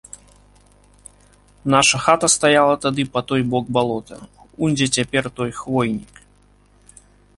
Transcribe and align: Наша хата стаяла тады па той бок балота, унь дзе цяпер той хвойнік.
Наша 1.73 1.97
хата 2.07 2.29
стаяла 2.35 2.75
тады 2.85 3.05
па 3.17 3.21
той 3.33 3.41
бок 3.51 3.65
балота, 3.77 4.17
унь 4.65 4.75
дзе 4.81 4.87
цяпер 4.99 5.23
той 5.41 5.49
хвойнік. 5.63 6.11